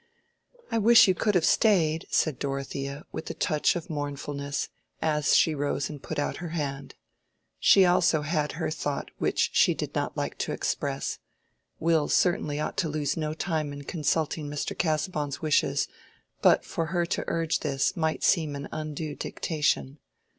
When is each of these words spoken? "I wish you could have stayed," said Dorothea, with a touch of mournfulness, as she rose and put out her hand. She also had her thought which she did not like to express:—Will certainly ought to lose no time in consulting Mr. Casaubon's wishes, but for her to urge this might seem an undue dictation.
"I 0.71 0.79
wish 0.79 1.07
you 1.07 1.13
could 1.13 1.35
have 1.35 1.45
stayed," 1.45 2.07
said 2.09 2.39
Dorothea, 2.39 3.05
with 3.11 3.29
a 3.29 3.35
touch 3.35 3.75
of 3.75 3.87
mournfulness, 3.87 4.67
as 4.99 5.35
she 5.35 5.53
rose 5.53 5.91
and 5.91 6.01
put 6.01 6.17
out 6.17 6.37
her 6.37 6.49
hand. 6.57 6.95
She 7.59 7.85
also 7.85 8.23
had 8.23 8.53
her 8.53 8.71
thought 8.71 9.11
which 9.19 9.51
she 9.53 9.75
did 9.75 9.93
not 9.93 10.17
like 10.17 10.39
to 10.39 10.53
express:—Will 10.53 12.07
certainly 12.07 12.59
ought 12.59 12.77
to 12.77 12.89
lose 12.89 13.15
no 13.15 13.35
time 13.35 13.71
in 13.71 13.83
consulting 13.83 14.49
Mr. 14.49 14.75
Casaubon's 14.75 15.39
wishes, 15.43 15.87
but 16.41 16.65
for 16.65 16.87
her 16.87 17.05
to 17.05 17.23
urge 17.27 17.59
this 17.59 17.95
might 17.95 18.23
seem 18.23 18.55
an 18.55 18.69
undue 18.71 19.15
dictation. 19.15 19.99